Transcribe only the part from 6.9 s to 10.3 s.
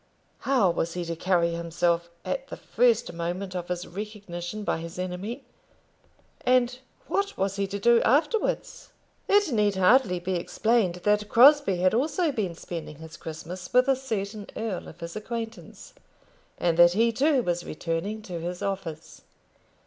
what was he to do afterwards? It need hardly